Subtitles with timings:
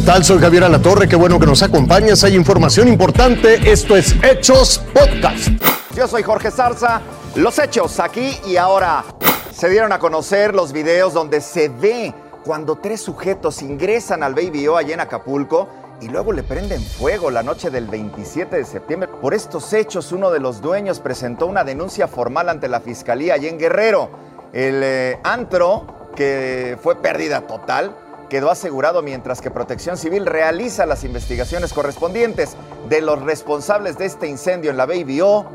[0.00, 0.24] tal?
[0.24, 2.22] Soy Javier Alatorre, qué bueno que nos acompañas.
[2.24, 3.70] Hay información importante.
[3.70, 5.48] Esto es Hechos Podcast.
[5.96, 7.00] Yo soy Jorge Zarza.
[7.34, 9.04] Los hechos aquí y ahora.
[9.52, 14.68] Se dieron a conocer los videos donde se ve cuando tres sujetos ingresan al Baby
[14.68, 15.68] O allá en Acapulco
[16.00, 19.08] y luego le prenden fuego la noche del 27 de septiembre.
[19.20, 23.48] Por estos hechos, uno de los dueños presentó una denuncia formal ante la fiscalía allá
[23.48, 24.10] en Guerrero.
[24.52, 27.94] El eh, antro, que fue pérdida total,
[28.28, 32.56] quedó asegurado mientras que Protección Civil realiza las investigaciones correspondientes
[32.88, 35.46] de los responsables de este incendio en la Baby O.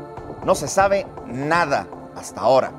[0.44, 2.72] No se sabe nada hasta ahora.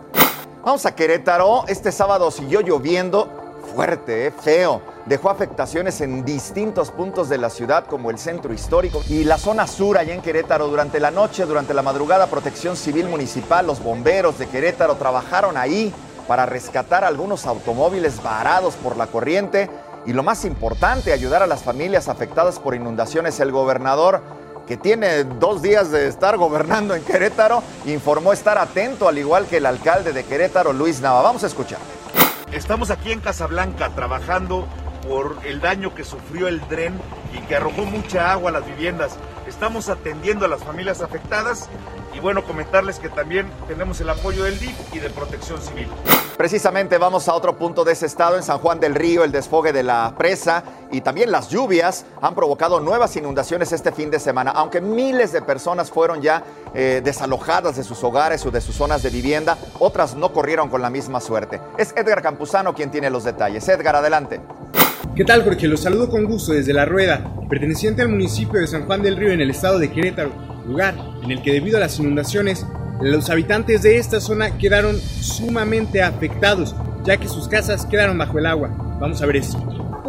[0.64, 1.66] Vamos a Querétaro.
[1.68, 3.30] Este sábado siguió lloviendo
[3.76, 4.82] fuerte, eh, feo.
[5.06, 9.68] Dejó afectaciones en distintos puntos de la ciudad, como el centro histórico y la zona
[9.68, 10.68] sur allá en Querétaro.
[10.68, 15.94] Durante la noche, durante la madrugada, Protección Civil Municipal, los bomberos de Querétaro trabajaron ahí
[16.28, 19.70] para rescatar algunos automóviles varados por la corriente
[20.06, 23.40] y lo más importante, ayudar a las familias afectadas por inundaciones.
[23.40, 24.22] El gobernador,
[24.68, 29.58] que tiene dos días de estar gobernando en Querétaro, informó estar atento, al igual que
[29.58, 31.22] el alcalde de Querétaro, Luis Nava.
[31.22, 31.80] Vamos a escuchar.
[32.52, 34.68] Estamos aquí en Casablanca trabajando
[35.08, 37.00] por el daño que sufrió el dren
[37.34, 39.18] y que arrojó mucha agua a las viviendas.
[39.48, 41.70] Estamos atendiendo a las familias afectadas
[42.16, 45.88] y bueno, comentarles que también tenemos el apoyo del DIF y de Protección Civil.
[46.38, 49.74] Precisamente vamos a otro punto de ese estado, en San Juan del Río, el desfogue
[49.74, 54.52] de la presa y también las lluvias han provocado nuevas inundaciones este fin de semana,
[54.52, 56.44] aunque miles de personas fueron ya
[56.74, 60.82] eh, desalojadas de sus hogares o de sus zonas de vivienda, otras no corrieron con
[60.82, 61.60] la misma suerte.
[61.78, 63.68] Es Edgar Campuzano quien tiene los detalles.
[63.68, 64.40] Edgar, adelante.
[65.16, 65.68] ¿Qué tal, Jorge?
[65.68, 69.32] Los saludo con gusto desde La Rueda, perteneciente al municipio de San Juan del Río
[69.32, 72.66] en el estado de Querétaro, lugar en el que debido a las inundaciones,
[73.02, 78.46] los habitantes de esta zona quedaron sumamente afectados, ya que sus casas quedaron bajo el
[78.46, 78.70] agua.
[79.00, 79.58] Vamos a ver esto.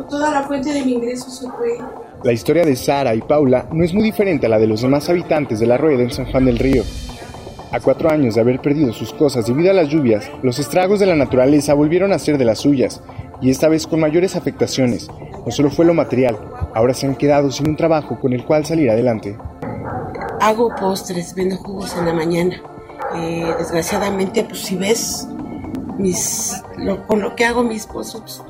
[0.08, 1.78] Toda la fuente de mi ingreso se fue.
[2.22, 5.08] La historia de Sara y Paula no es muy diferente a la de los demás
[5.08, 6.84] habitantes de La Rueda en San Juan del Río.
[7.72, 11.06] A cuatro años de haber perdido sus cosas debido a las lluvias, los estragos de
[11.06, 13.02] la naturaleza volvieron a ser de las suyas,
[13.40, 15.08] y esta vez con mayores afectaciones.
[15.44, 16.38] No solo fue lo material,
[16.74, 19.36] ahora se han quedado sin un trabajo con el cual salir adelante.
[20.40, 22.60] Hago postres, vendo jugos en la mañana.
[23.16, 25.26] Eh, desgraciadamente, pues si ves
[25.98, 26.62] mis,
[27.06, 28.42] con lo que hago mis pozos,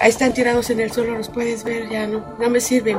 [0.00, 2.98] ahí están tirados en el suelo, los puedes ver, ya no, no me sirven.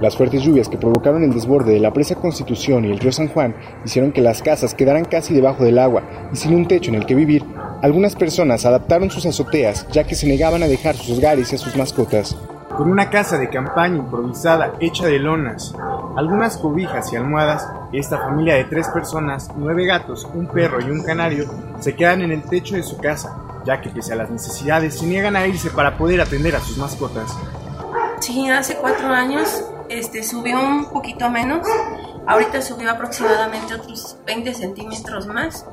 [0.00, 3.28] Las fuertes lluvias que provocaron el desborde de la presa Constitución y el río San
[3.28, 6.96] Juan hicieron que las casas quedaran casi debajo del agua y sin un techo en
[6.96, 7.44] el que vivir.
[7.82, 11.58] Algunas personas adaptaron sus azoteas ya que se negaban a dejar sus hogares y a
[11.58, 12.36] sus mascotas.
[12.78, 15.74] Con una casa de campaña improvisada hecha de lonas,
[16.16, 21.02] algunas cobijas y almohadas, esta familia de tres personas, nueve gatos, un perro y un
[21.02, 21.50] canario,
[21.80, 25.06] se quedan en el techo de su casa, ya que pese a las necesidades se
[25.06, 27.36] niegan a irse para poder atender a sus mascotas.
[28.20, 31.66] Sí, hace cuatro años este, subió un poquito menos,
[32.28, 35.66] ahorita subió aproximadamente otros 20 centímetros más.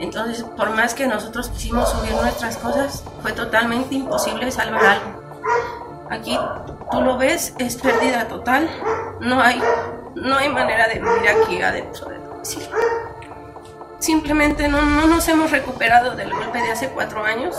[0.00, 5.22] Entonces, por más que nosotros quisimos subir nuestras cosas, fue totalmente imposible salvar algo.
[6.12, 6.38] Aquí
[6.90, 8.68] tú lo ves, es pérdida total.
[9.20, 9.62] No hay,
[10.14, 12.68] no hay manera de vivir aquí adentro del domicilio.
[13.98, 17.56] Simplemente no, no nos hemos recuperado del golpe de hace cuatro años.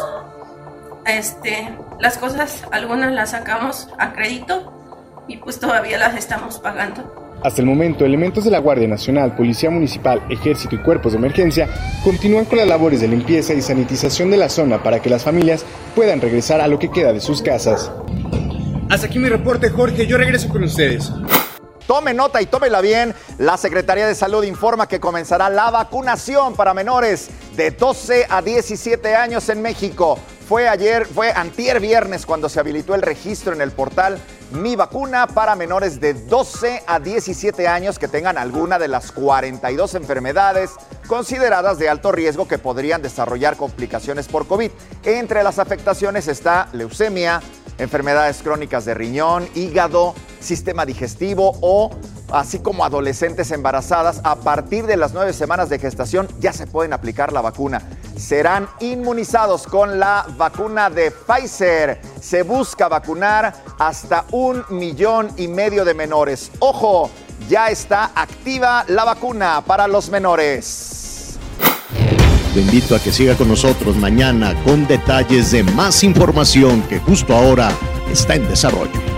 [1.06, 4.83] Este, las cosas, algunas las sacamos a crédito
[5.28, 7.24] y pues todavía las estamos pagando.
[7.44, 11.68] Hasta el momento, elementos de la Guardia Nacional, Policía Municipal, Ejército y cuerpos de emergencia
[12.04, 15.66] continúan con las labores de limpieza y sanitización de la zona para que las familias
[15.94, 17.92] puedan regresar a lo que queda de sus casas.
[18.90, 20.08] Hasta aquí mi reporte, Jorge.
[20.08, 21.12] Yo regreso con ustedes.
[21.88, 23.14] Tome nota y tómela bien.
[23.40, 29.16] La Secretaría de Salud informa que comenzará la vacunación para menores de 12 a 17
[29.16, 30.18] años en México.
[30.48, 34.18] Fue ayer, fue antier viernes cuando se habilitó el registro en el portal
[34.54, 39.96] Mi Vacuna para menores de 12 a 17 años que tengan alguna de las 42
[39.96, 40.72] enfermedades
[41.08, 44.70] consideradas de alto riesgo que podrían desarrollar complicaciones por COVID.
[45.06, 47.42] Entre las afectaciones está leucemia,
[47.80, 51.90] enfermedades crónicas de riñón, hígado, sistema digestivo o
[52.32, 56.94] así como adolescentes embarazadas, a partir de las nueve semanas de gestación ya se pueden
[56.94, 57.82] aplicar la vacuna.
[58.16, 62.02] Serán inmunizados con la vacuna de Pfizer.
[62.22, 66.52] Se busca vacunar hasta un millón y medio de menores.
[66.60, 67.10] Ojo,
[67.50, 71.38] ya está activa la vacuna para los menores.
[72.54, 77.36] Te invito a que siga con nosotros mañana con detalles de más información que justo
[77.36, 77.72] ahora
[78.12, 79.13] está en desarrollo.